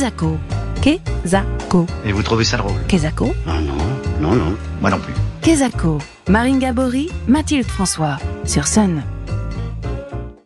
[0.00, 0.38] Kezako.
[0.80, 1.86] Kezako.
[2.06, 3.34] Et vous trouvez ça drôle Kezako.
[3.46, 3.76] Ah non,
[4.18, 5.12] non, non, moi non plus.
[5.42, 5.98] Kezako.
[6.26, 8.16] Marine Gabory, Mathilde François.
[8.46, 9.02] Sur Sun.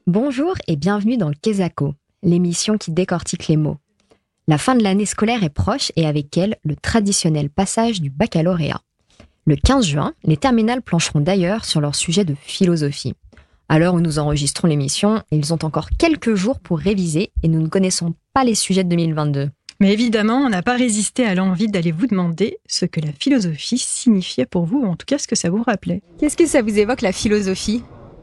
[0.09, 1.95] Bonjour et bienvenue dans Kezako,
[2.25, 3.77] l'émission qui décortique les mots.
[4.49, 8.81] La fin de l'année scolaire est proche et avec elle le traditionnel passage du baccalauréat.
[9.47, 13.15] Le 15 juin, les terminales plancheront d'ailleurs sur leur sujet de philosophie.
[13.69, 17.63] À l'heure où nous enregistrons l'émission, ils ont encore quelques jours pour réviser et nous
[17.63, 19.49] ne connaissons pas les sujets de 2022.
[19.81, 23.79] Mais évidemment, on n'a pas résisté à l'envie d'aller vous demander ce que la philosophie
[23.79, 26.03] signifiait pour vous, ou en tout cas ce que ça vous rappelait.
[26.19, 27.83] Qu'est-ce que ça vous évoque la philosophie?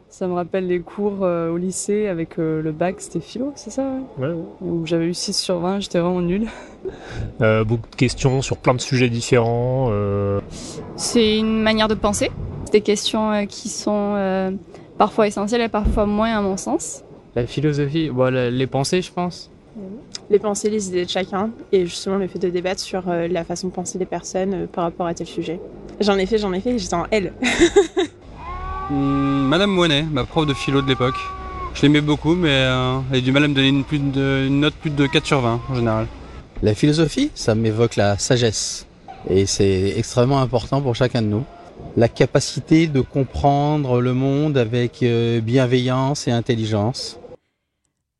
[0.09, 3.69] Ça me rappelle les cours euh, au lycée avec euh, le bac, c'était philo, c'est
[3.69, 3.83] ça
[4.17, 4.43] Ouais, ouais.
[4.59, 6.47] Où j'avais eu 6 sur 20, j'étais vraiment nulle.
[7.41, 9.89] Euh, beaucoup de questions sur plein de sujets différents.
[9.91, 10.39] euh,
[10.95, 12.31] C'est une manière de penser.
[12.65, 14.49] C'est des questions euh, qui sont euh,
[14.97, 17.03] parfois essentielles et parfois moins à mon sens.
[17.35, 19.50] La philosophie, bon, la- les pensées, je pense.
[20.29, 23.43] Les pensées, les idées de chacun et justement le fait de débattre sur euh, la
[23.43, 25.59] façon de penser des personnes euh, par rapport à tel sujet.
[25.99, 27.33] J'en ai fait, j'en ai fait, j'étais en L.
[28.89, 31.15] Hmm, Madame Moinet, ma prof de philo de l'époque.
[31.73, 34.45] Je l'aimais beaucoup, mais euh, elle a du mal à me donner une, plus de-
[34.47, 36.07] une note plus de 4 sur 20 en général.
[36.61, 38.85] La philosophie, ça m'évoque la sagesse.
[39.29, 41.43] Et c'est extrêmement important pour chacun de nous.
[41.95, 47.17] La capacité de comprendre le monde avec euh, bienveillance et intelligence.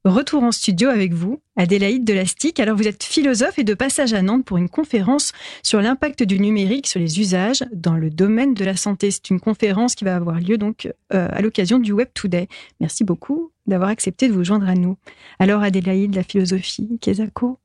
[0.04, 2.60] Retour en studio avec vous, Adélaïde Delastic.
[2.60, 6.40] Alors vous êtes philosophe et de passage à Nantes pour une conférence sur l'impact du
[6.40, 9.12] numérique sur les usages dans le domaine de la santé.
[9.12, 12.48] C'est une conférence qui va avoir lieu donc euh, à l'occasion du Web Today.
[12.80, 14.98] Merci beaucoup d'avoir accepté de vous joindre à nous.
[15.38, 17.60] Alors Adélaïde, la philosophie, Kezako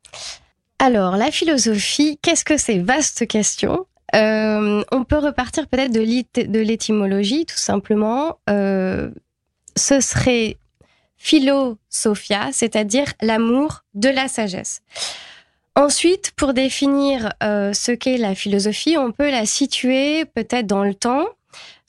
[0.79, 2.81] Alors, la philosophie, qu'est-ce que c'est?
[2.81, 3.87] Vaste question.
[4.15, 8.37] Euh, on peut repartir peut-être de l'étymologie, tout simplement.
[8.51, 9.11] Euh,
[9.75, 10.59] ce serait
[11.17, 14.83] philosophia, c'est-à-dire l'amour de la sagesse.
[15.75, 20.95] Ensuite, pour définir euh, ce qu'est la philosophie, on peut la situer peut-être dans le
[20.95, 21.27] temps.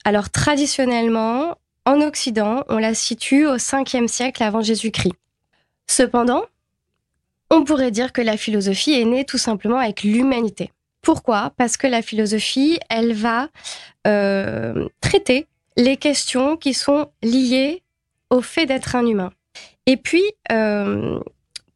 [0.04, 1.56] Alors, traditionnellement,
[1.86, 5.14] en Occident, on la situe au 5e siècle avant Jésus-Christ.
[5.86, 6.44] Cependant,
[7.50, 10.70] on pourrait dire que la philosophie est née tout simplement avec l'humanité.
[11.00, 11.52] Pourquoi?
[11.56, 13.48] Parce que la philosophie, elle va
[14.06, 15.46] euh, traiter
[15.78, 17.82] les questions qui sont liées
[18.30, 19.32] au fait d'être un humain.
[19.86, 21.18] Et puis, euh,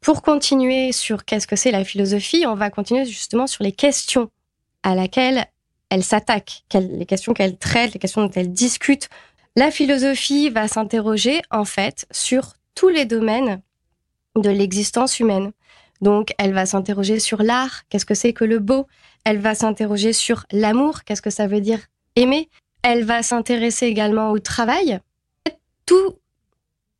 [0.00, 4.30] pour continuer sur qu'est-ce que c'est la philosophie, on va continuer justement sur les questions
[4.82, 5.46] à laquelle
[5.90, 9.08] elle s'attaque, les questions qu'elle traite, les questions dont elle discute.
[9.56, 13.60] La philosophie va s'interroger en fait sur tous les domaines
[14.36, 15.52] de l'existence humaine.
[16.00, 18.86] Donc, elle va s'interroger sur l'art, qu'est-ce que c'est que le beau.
[19.24, 21.80] Elle va s'interroger sur l'amour, qu'est-ce que ça veut dire
[22.16, 22.48] aimer.
[22.82, 24.98] Elle va s'intéresser également au travail.
[25.86, 26.16] Tout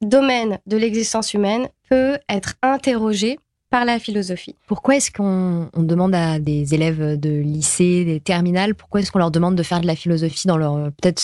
[0.03, 3.39] domaine de l'existence humaine peut être interrogé
[3.71, 4.55] par la philosophie.
[4.67, 9.19] Pourquoi est-ce qu'on on demande à des élèves de lycée, des terminales, pourquoi est-ce qu'on
[9.19, 11.23] leur demande de faire de la philosophie dans leur peut-être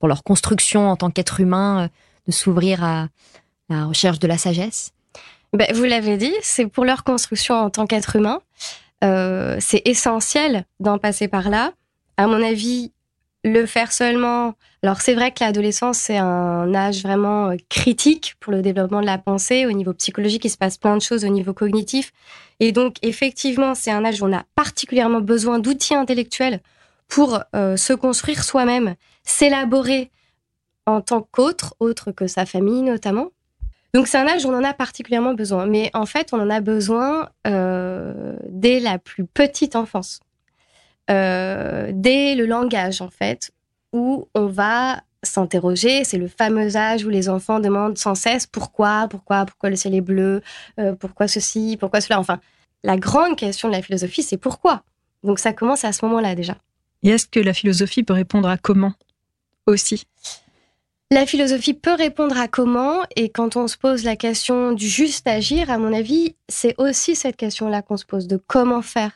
[0.00, 1.88] pour leur construction en tant qu'être humain, euh,
[2.26, 3.08] de s'ouvrir à
[3.68, 4.92] la recherche de la sagesse?
[5.52, 8.40] Ben, vous l'avez dit, c'est pour leur construction en tant qu'être humain.
[9.04, 11.72] Euh, c'est essentiel d'en passer par là.
[12.16, 12.92] À mon avis,
[13.44, 14.54] le faire seulement.
[14.82, 19.06] Alors, c'est vrai que l'adolescence, c'est un âge vraiment euh, critique pour le développement de
[19.06, 19.66] la pensée.
[19.66, 22.12] Au niveau psychologique, il se passe plein de choses au niveau cognitif.
[22.60, 26.60] Et donc, effectivement, c'est un âge où on a particulièrement besoin d'outils intellectuels
[27.08, 28.94] pour euh, se construire soi-même,
[29.24, 30.10] s'élaborer
[30.86, 33.30] en tant qu'autre, autre que sa famille notamment.
[33.94, 35.66] Donc c'est un âge où on en a particulièrement besoin.
[35.66, 40.20] Mais en fait, on en a besoin euh, dès la plus petite enfance.
[41.10, 43.50] Euh, dès le langage, en fait,
[43.92, 46.04] où on va s'interroger.
[46.04, 49.94] C'est le fameux âge où les enfants demandent sans cesse pourquoi, pourquoi, pourquoi le ciel
[49.94, 50.42] est bleu,
[50.78, 52.20] euh, pourquoi ceci, pourquoi cela.
[52.20, 52.40] Enfin,
[52.82, 54.82] la grande question de la philosophie, c'est pourquoi.
[55.22, 56.56] Donc ça commence à ce moment-là déjà.
[57.02, 58.92] Et est-ce que la philosophie peut répondre à comment
[59.66, 60.06] aussi?
[61.10, 65.26] La philosophie peut répondre à comment, et quand on se pose la question du juste
[65.28, 69.12] agir, à mon avis, c'est aussi cette question-là qu'on se pose de comment faire.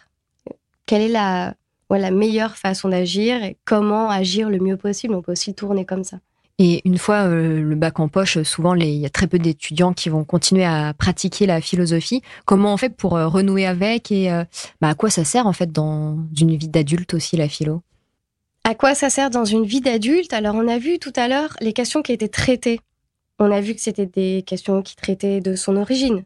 [0.86, 1.54] Quelle est la,
[1.90, 5.84] ouais, la meilleure façon d'agir et comment agir le mieux possible On peut aussi tourner
[5.84, 6.18] comme ça.
[6.60, 9.38] Et une fois euh, le bac en poche, souvent les- il y a très peu
[9.38, 12.20] d'étudiants qui vont continuer à pratiquer la philosophie.
[12.46, 14.42] Comment on fait pour euh, renouer avec et euh,
[14.80, 17.82] bah, à quoi ça sert en fait dans une vie d'adulte aussi la philo?
[18.64, 20.32] À quoi ça sert dans une vie d'adulte?
[20.32, 22.80] Alors, on a vu tout à l'heure les questions qui étaient traitées.
[23.38, 26.24] On a vu que c'était des questions qui traitaient de son origine,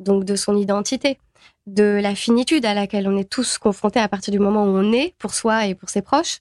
[0.00, 1.18] donc de son identité,
[1.66, 4.92] de la finitude à laquelle on est tous confrontés à partir du moment où on
[4.92, 6.40] est pour soi et pour ses proches,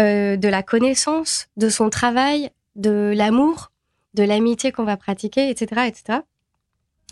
[0.00, 3.70] euh, de la connaissance, de son travail, de l'amour,
[4.14, 6.20] de l'amitié qu'on va pratiquer, etc., etc.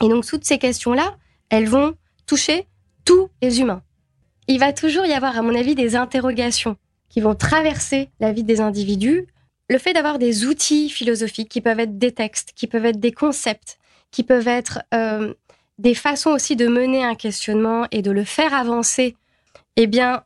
[0.02, 1.16] Et donc, toutes ces questions-là,
[1.50, 1.94] elles vont
[2.26, 2.66] toucher
[3.04, 3.82] tous les humains.
[4.48, 6.76] Il va toujours y avoir, à mon avis, des interrogations
[7.08, 9.26] qui vont traverser la vie des individus.
[9.68, 13.12] Le fait d'avoir des outils philosophiques qui peuvent être des textes, qui peuvent être des
[13.12, 13.78] concepts,
[14.10, 15.34] qui peuvent être euh,
[15.82, 19.16] des façons aussi de mener un questionnement et de le faire avancer,
[19.76, 20.22] eh bien,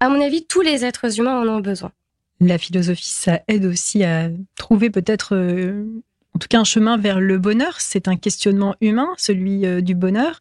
[0.00, 1.92] à mon avis, tous les êtres humains en ont besoin.
[2.40, 5.86] La philosophie, ça aide aussi à trouver peut-être euh,
[6.36, 7.80] en tout cas un chemin vers le bonheur.
[7.80, 10.40] C'est un questionnement humain, celui euh, du bonheur.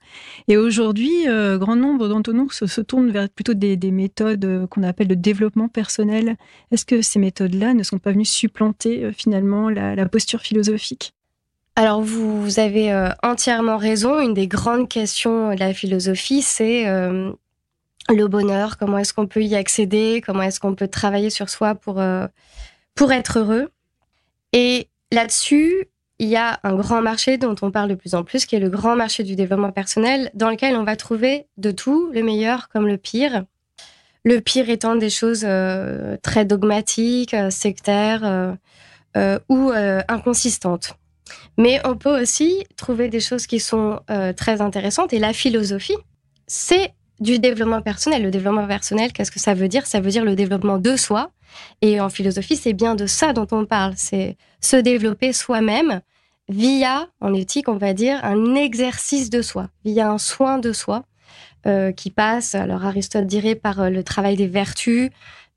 [0.49, 4.83] Et aujourd'hui, euh, grand nombre d'entre nous se, tournent vers plutôt des, méthodes euh, qu'on
[4.83, 6.35] appelle de développement personnel.
[6.71, 11.14] Est-ce que ces méthodes-là ne sont pas venues supplanter finalement la, posture philosophique?
[11.75, 12.93] Alors vous, avez
[13.23, 14.19] entièrement raison.
[14.19, 18.77] Une des grandes questions de la philosophie, c'est le bonheur.
[18.77, 20.23] Comment est-ce qu'on peut y accéder?
[20.25, 22.01] Comment est-ce qu'on peut travailler sur soi pour
[22.95, 23.69] pour être heureux?
[24.53, 25.87] Et Là-dessus,
[26.19, 28.59] il y a un grand marché dont on parle de plus en plus, qui est
[28.59, 32.69] le grand marché du développement personnel, dans lequel on va trouver de tout, le meilleur
[32.69, 33.45] comme le pire.
[34.23, 38.23] Le pire étant des choses euh, très dogmatiques, euh, sectaires
[39.15, 39.71] euh, ou
[40.09, 40.97] inconsistantes.
[41.57, 43.99] Mais on peut aussi trouver des choses qui sont
[44.37, 45.13] très intéressantes.
[45.13, 45.97] Et la philosophie,
[46.47, 48.23] c'est du développement personnel.
[48.23, 49.87] Le développement personnel, qu'est-ce que ça veut dire?
[49.87, 51.31] Ça veut dire le développement de soi.
[51.81, 53.93] Et en philosophie, c'est bien de ça dont on parle.
[53.95, 56.01] C'est se développer soi-même
[56.49, 61.03] via, en éthique, on va dire, un exercice de soi, via un soin de soi
[61.65, 65.09] euh, qui passe, alors Aristote dirait, par euh, le travail des vertus,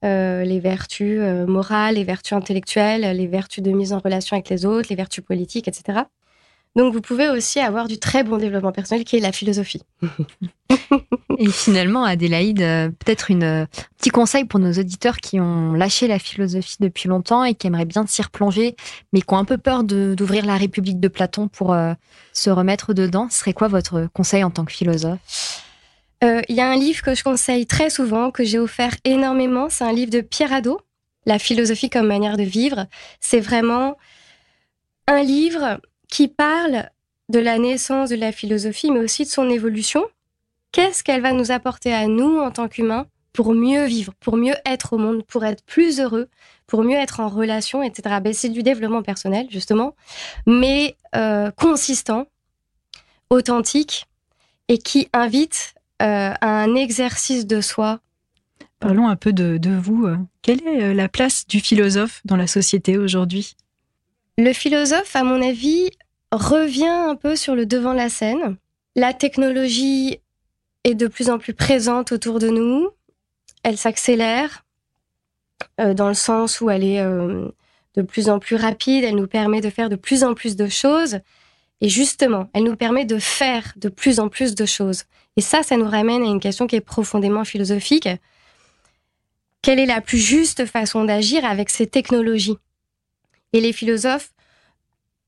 [0.05, 4.65] euh, les vertus morales, les vertus intellectuelles, les vertus de mise en relation avec les
[4.67, 6.03] autres, les vertus politiques, etc.
[6.77, 9.83] Donc vous pouvez aussi avoir du très bon développement personnel qui est la philosophie.
[11.39, 13.67] Et finalement, Adélaïde, euh, peut-être un euh,
[13.97, 17.85] petit conseil pour nos auditeurs qui ont lâché la philosophie depuis longtemps et qui aimeraient
[17.85, 18.75] bien s'y replonger,
[19.13, 21.95] mais qui ont un peu peur d'ouvrir la République de Platon pour euh,
[22.33, 23.29] se remettre dedans.
[23.31, 25.65] Ce serait quoi votre conseil en tant que philosophe?
[26.21, 29.69] Il y a un livre que je conseille très souvent, que j'ai offert énormément.
[29.69, 30.81] C'est un livre de Pierre Hadot,
[31.27, 32.87] La philosophie comme manière de vivre.
[33.21, 33.97] C'est vraiment
[35.07, 36.91] un livre qui parle
[37.29, 40.05] de la naissance de la philosophie, mais aussi de son évolution.
[40.73, 44.57] Qu'est-ce qu'elle va nous apporter à nous en tant qu'humains pour mieux vivre, pour mieux
[44.67, 46.29] être au monde, pour être plus heureux,
[46.67, 48.17] pour mieux être en relation, etc.
[48.23, 49.95] Ben, c'est du développement personnel, justement,
[50.47, 52.27] mais euh, consistant,
[53.31, 54.07] authentique,
[54.69, 58.01] et qui invite euh, un exercice de soi.
[58.81, 60.07] Parlons un peu de, de vous.
[60.43, 63.57] Quelle est euh, la place du philosophe dans la société aujourd'hui?
[64.37, 65.91] Le philosophe, à mon avis,
[66.31, 68.57] revient un peu sur le devant de la scène.
[68.95, 70.21] La technologie
[70.85, 72.89] est de plus en plus présente autour de nous.
[73.65, 74.65] Elle s'accélère
[75.81, 77.49] euh, dans le sens où elle est euh,
[77.97, 79.03] de plus en plus rapide.
[79.03, 81.19] Elle nous permet de faire de plus en plus de choses.
[81.81, 85.05] Et justement, elle nous permet de faire de plus en plus de choses.
[85.37, 88.09] Et ça, ça nous ramène à une question qui est profondément philosophique.
[89.63, 92.59] Quelle est la plus juste façon d'agir avec ces technologies?
[93.53, 94.33] Et les philosophes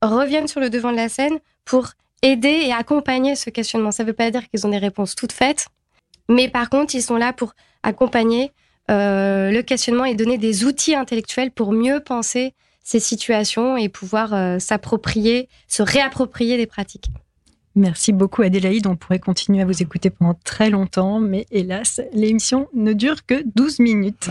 [0.03, 1.91] reviennent sur le devant de la scène pour
[2.23, 3.93] aider et accompagner ce questionnement.
[3.93, 5.69] Ça ne veut pas dire qu'ils ont des réponses toutes faites,
[6.29, 8.53] mais par contre, ils sont là pour accompagner
[8.91, 14.35] euh, le questionnement et donner des outils intellectuels pour mieux penser ces situations et pouvoir
[14.35, 17.11] euh, s'approprier, se réapproprier des pratiques.
[17.77, 22.69] Merci beaucoup Adélaïde, on pourrait continuer à vous écouter pendant très longtemps, mais hélas, l'émission
[22.75, 24.29] ne dure que 12 minutes.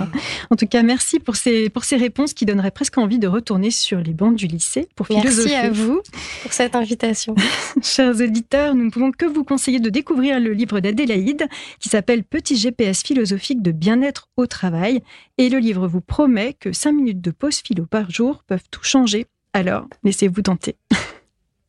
[0.50, 3.72] En tout cas, merci pour ces, pour ces réponses qui donneraient presque envie de retourner
[3.72, 5.50] sur les bancs du lycée pour philosopher.
[5.50, 6.02] Merci à vous
[6.44, 7.34] pour cette invitation.
[7.82, 11.48] Chers auditeurs, nous ne pouvons que vous conseiller de découvrir le livre d'Adélaïde
[11.80, 15.02] qui s'appelle Petit GPS philosophique de bien-être au travail.
[15.38, 18.84] Et le livre vous promet que 5 minutes de pause philo par jour peuvent tout
[18.84, 19.28] changer.
[19.54, 20.76] Alors, laissez-vous tenter.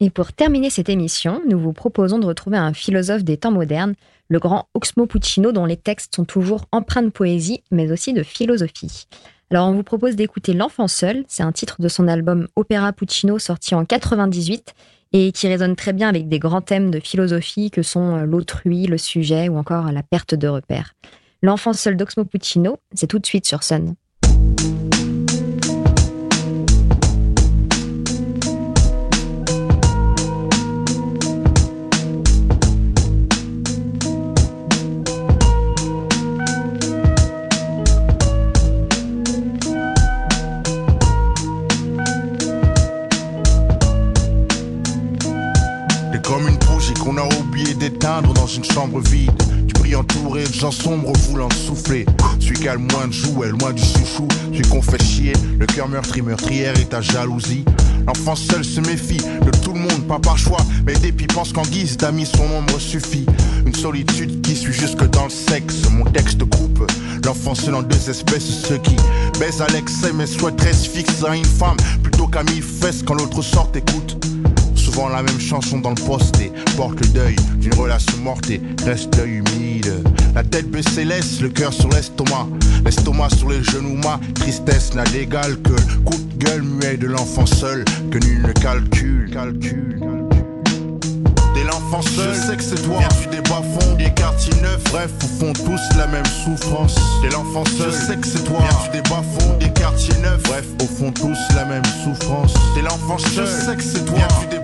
[0.02, 3.94] Et pour terminer cette émission, nous vous proposons de retrouver un philosophe des temps modernes,
[4.28, 8.22] le grand Oxmo Puccino, dont les textes sont toujours empreints de poésie, mais aussi de
[8.22, 9.06] philosophie.
[9.50, 13.38] Alors on vous propose d'écouter L'enfant seul, c'est un titre de son album Opéra Puccino
[13.38, 14.74] sorti en 98
[15.12, 18.96] et qui résonne très bien avec des grands thèmes de philosophie que sont l'autrui, le
[18.96, 20.94] sujet ou encore la perte de repères.
[21.42, 23.96] L'enfant seul d'Oxmo Puccino, c'est tout de suite sur Sun.
[48.92, 52.06] Tu L'esprit entouré de gens sombres voulant souffler.
[52.40, 54.26] Celui qui a le moins de jouets, le moins du chouchou.
[54.52, 57.64] Celui qu'on fait chier, le cœur meurtri, meurtrière et ta jalousie.
[58.06, 61.62] L'enfant seul se méfie de tout le monde, pas par choix, mais depuis pense qu'en
[61.62, 63.26] guise d'amis son ombre suffit.
[63.64, 65.88] Une solitude qui suit jusque dans le sexe.
[65.90, 66.90] Mon texte coupe
[67.24, 68.96] l'enfant seul en deux espèces, ceux qui
[69.38, 73.14] baisent à l'excès mais souhaiteraient se fixer à une femme plutôt qu'à mille fesses quand
[73.14, 74.29] l'autre sort écoute.
[74.90, 78.60] Souvent la même chanson dans le poste et porte le deuil d'une relation morte et
[78.84, 80.02] reste l'œil humide.
[80.34, 82.48] La tête baissée laisse le cœur sur l'estomac,
[82.84, 87.06] l'estomac sur les genoux, ma tristesse n'a d'égal que le coup de gueule muet de
[87.06, 90.00] l'enfant seul que nul ne calcule, calcule.
[91.54, 92.98] T'es l'enfant seul, je sais que c'est toi.
[92.98, 96.96] Viens-tu des bas-fonds, des quartiers neufs, bref, au fond tous la même souffrance.
[97.22, 98.58] T'es l'enfant seul, je sais que c'est toi.
[98.58, 102.54] Viens-tu des bas-fonds, des quartiers neufs, bref, au fond tous la même souffrance.
[102.74, 104.18] T'es l'enfant seul, je sais que c'est toi.
[104.18, 104.60] Bas-fonds,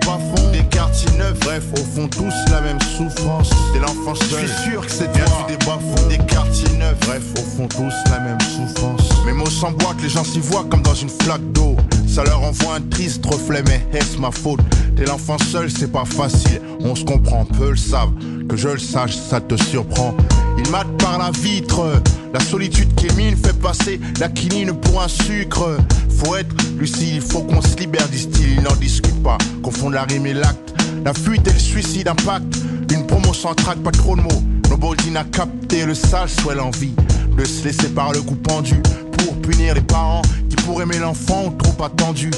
[0.77, 3.49] des quartiers neufs, bref, au fond tous la même souffrance.
[3.73, 5.23] T'es l'enfant seul, je suis sûr que c'est toi.
[5.25, 9.25] Viens-tu des bas-fonds, des quartiers neufs, bref, au fond tous la même souffrance.
[9.25, 11.75] Mes mots s'emboîtent, les gens s'y voient comme dans une flaque d'eau.
[12.07, 14.59] Ça leur envoie un triste reflet, mais est-ce ma faute?
[14.95, 16.61] T'es l'enfant seul, c'est pas facile.
[16.81, 18.13] On se comprend, peu le savent.
[18.47, 20.15] Que je le sache, ça te surprend.
[20.57, 22.01] Il mate par la vitre.
[22.33, 25.77] La solitude qui mine fait passer la quinine pour un sucre.
[26.09, 28.55] Faut être lucide, il faut qu'on se libère, disent-ils.
[28.57, 29.37] Ils n'en discutent pas.
[29.63, 30.73] Confondent la rime et l'acte.
[31.05, 32.57] La fuite et le suicide impact.
[32.91, 34.43] Une promo sans pas trop de mots.
[34.69, 36.93] Nobody n'a capté le sale soit l'envie
[37.37, 38.81] de se laisser par le coup pendu
[39.17, 42.31] pour punir les parents qui pour aimer l'enfant trop attendu.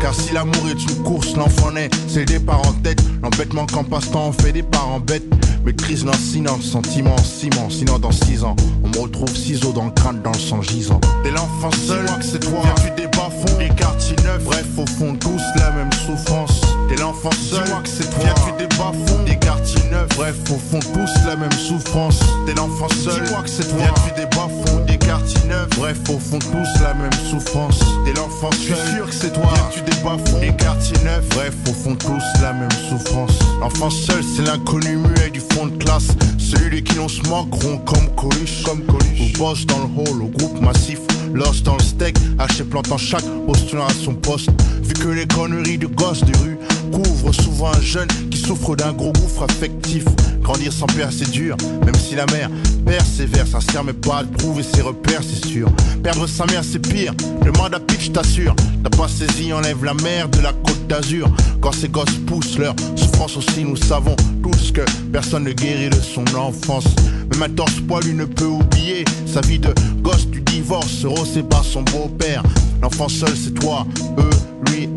[0.00, 3.02] Car si l'amour est une course, l'enfant naît, c'est des parents en tête.
[3.22, 5.24] L'embêtement qu'en passe-temps on fait des parents bêtes.
[5.64, 7.70] Maîtrise lancinant, sentiment ciment.
[7.70, 11.00] Sinon, dans six ans, on me retrouve ciseaux dans le crâne, dans le sang gisant.
[11.22, 12.62] T'es l'enfant seul, que c'est toi.
[12.64, 14.44] Viens-tu des bas-fonds, des quartiers neufs.
[14.44, 16.61] Bref, au fond, tous la même souffrance.
[16.92, 18.22] T'es l'enfant seul, que c'est toi.
[18.22, 20.08] Viens-tu des bas-fonds, des quartiers neufs.
[20.14, 22.20] Bref, au fond, tous la même souffrance.
[22.44, 23.78] T'es l'enfant seul, dis-moi que c'est toi.
[23.78, 25.70] Viens-tu des bas-fonds, des quartiers neufs.
[25.78, 27.78] Bref, au fond, tous la même souffrance.
[28.04, 29.50] T'es l'enfant seul, je suis sûr que c'est toi.
[29.54, 31.28] Viens-tu des bas-fonds, des quartiers neufs.
[31.30, 33.38] Bref, au fond, tous la même souffrance.
[33.62, 36.08] L'enfant seul, c'est l'inconnu muet du fond de classe.
[36.36, 39.32] Celui de qui l'on se moqueront comme Coluche, comme Coluche.
[39.34, 40.98] Ou boss dans le hall, au groupe massif.
[41.34, 44.50] Lost dans le steak, haché plantant chaque postulant à son poste.
[44.82, 46.58] Vu que les conneries de gosses de rue
[46.92, 50.04] couvrent souvent un jeune qui souffre d'un gros gouffre affectif.
[50.42, 52.50] Grandir sans père, c'est dur, même si la mère
[52.84, 55.68] persévère, sincère, mais pas de prouver ses repères, c'est sûr.
[56.02, 57.14] Perdre sa mère, c'est pire.
[57.44, 58.54] Le mandat pitch, t'assure.
[58.82, 61.30] T'as pas saisi, enlève la mer de la côte d'Azur.
[61.60, 66.00] Quand ces gosses poussent leur souffrance aussi, nous savons tous que personne ne guérit de
[66.00, 66.86] son enfance.
[67.30, 69.72] Même un torse poilu ne peut oublier sa vie de
[70.02, 72.42] gosse du divorce, rossé par son beau-père.
[72.80, 73.84] L'enfant seul, c'est toi,
[74.18, 74.88] eux, lui,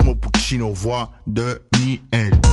[0.00, 2.00] Oxmo Puccino, voix de Niel.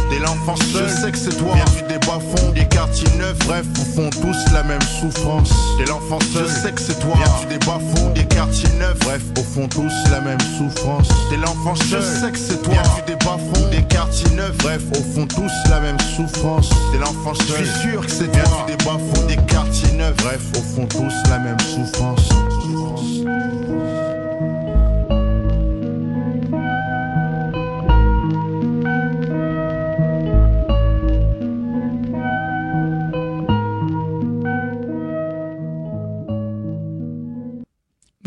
[0.09, 1.53] T'es l'enfant seul, je sais que c'est toi.
[1.53, 5.49] Viens-tu des bas-fonds, des quartiers neufs, bref, au fond, tous la même souffrance.
[5.77, 7.13] T'es l'enfant seul, je sais que c'est toi.
[7.15, 11.07] Viens-tu des bas-fonds, des quartiers neufs, bref, au fond, tous la même souffrance.
[11.29, 12.73] T'es l'enfant seul, je sais que c'est toi.
[12.73, 16.69] Viens-tu des bas-fonds, des quartiers neufs, bref, au fond, tous la même souffrance.
[16.91, 18.41] T'es l'enfant seul, je suis sûr que c'est toi.
[18.43, 22.29] Viens-tu des bas-fonds, des quartiers neufs, bref, au fond, tous la même souffrance.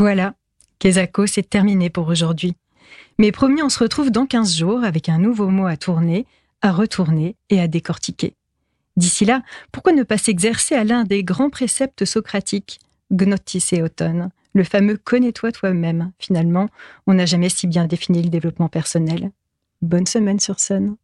[0.00, 0.32] Voilà,
[0.78, 2.54] Kezako, c'est terminé pour aujourd'hui.
[3.18, 6.24] Mais promis, on se retrouve dans 15 jours avec un nouveau mot à tourner,
[6.62, 8.34] à retourner et à décortiquer.
[8.96, 9.42] D'ici là,
[9.72, 12.80] pourquoi ne pas s'exercer à l'un des grands préceptes socratiques,
[13.12, 16.12] Gnotis et Auton, le fameux Connais-toi toi-même.
[16.18, 16.70] Finalement,
[17.06, 19.30] on n'a jamais si bien défini le développement personnel.
[19.82, 20.96] Bonne semaine sur Sun.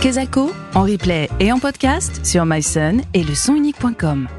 [0.00, 4.35] Kezako, en replay et en podcast sur mysun et le.